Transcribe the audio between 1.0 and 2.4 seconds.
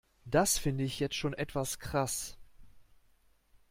schon etwas krass.